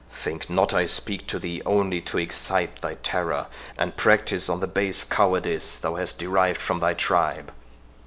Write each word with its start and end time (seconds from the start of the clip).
Think 0.09 0.49
not 0.49 0.73
I 0.73 0.87
speak 0.87 1.27
to 1.27 1.37
thee 1.37 1.61
only 1.63 2.01
to 2.01 2.17
excite 2.17 2.81
thy 2.81 2.95
terror, 3.03 3.45
and 3.77 3.95
practise 3.95 4.49
on 4.49 4.59
the 4.59 4.65
base 4.65 5.03
cowardice 5.03 5.77
thou 5.77 5.93
hast 5.93 6.17
derived 6.17 6.59
from 6.59 6.79
thy 6.79 6.95
tribe. 6.95 7.51